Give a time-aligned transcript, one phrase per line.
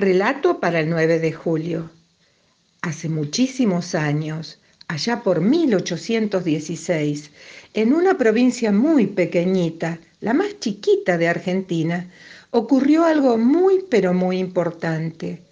[0.00, 1.90] Relato para el 9 de julio.
[2.80, 4.58] Hace muchísimos años,
[4.88, 7.30] allá por 1816,
[7.74, 12.08] en una provincia muy pequeñita, la más chiquita de Argentina,
[12.50, 15.42] ocurrió algo muy pero muy importante.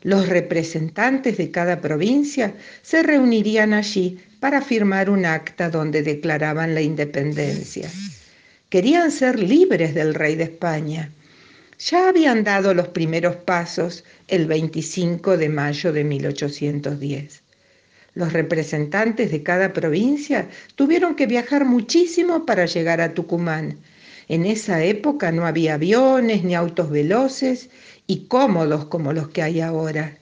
[0.00, 6.80] Los representantes de cada provincia se reunirían allí para firmar un acta donde declaraban la
[6.80, 7.90] independencia.
[8.70, 11.12] Querían ser libres del rey de España
[11.78, 17.42] ya habían dado los primeros pasos el 25 de mayo de 1810.
[18.14, 23.78] Los representantes de cada provincia tuvieron que viajar muchísimo para llegar a Tucumán.
[24.26, 27.70] En esa época no había aviones ni autos veloces
[28.06, 30.18] y cómodos como los que hay ahora.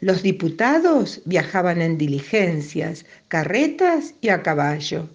[0.00, 5.08] Los diputados viajaban en diligencias, carretas y a caballo.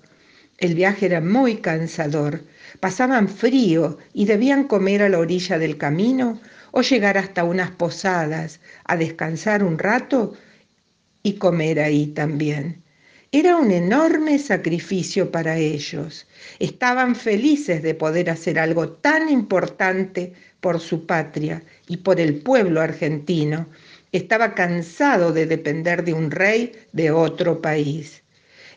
[0.58, 2.42] El viaje era muy cansador.
[2.80, 6.40] Pasaban frío y debían comer a la orilla del camino
[6.72, 10.34] o llegar hasta unas posadas a descansar un rato
[11.22, 12.84] y comer ahí también.
[13.32, 16.28] Era un enorme sacrificio para ellos.
[16.60, 22.80] Estaban felices de poder hacer algo tan importante por su patria y por el pueblo
[22.80, 23.68] argentino.
[24.12, 28.24] Estaba cansado de depender de un rey de otro país.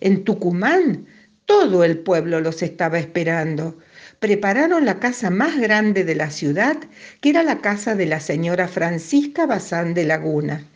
[0.00, 1.06] En Tucumán
[1.46, 3.78] todo el pueblo los estaba esperando.
[4.18, 6.76] Prepararon la casa más grande de la ciudad,
[7.20, 10.66] que era la casa de la señora Francisca Bazán de Laguna.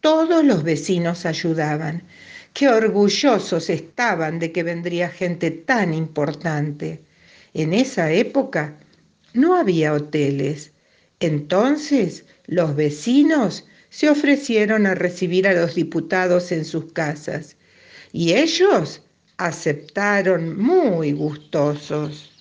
[0.00, 2.02] Todos los vecinos ayudaban.
[2.54, 7.02] Qué orgullosos estaban de que vendría gente tan importante.
[7.52, 8.78] En esa época
[9.34, 10.72] no había hoteles.
[11.20, 17.56] Entonces los vecinos se ofrecieron a recibir a los diputados en sus casas
[18.12, 19.02] y ellos
[19.38, 22.35] aceptaron muy gustosos.